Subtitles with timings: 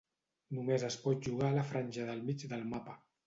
[0.59, 2.97] Només es pot jugar a la franja del mig del mapa.